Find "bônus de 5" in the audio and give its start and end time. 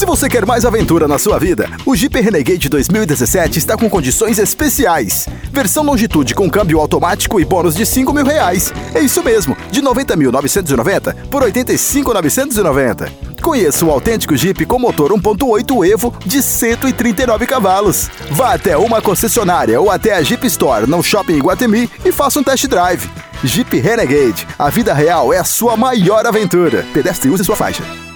7.44-8.10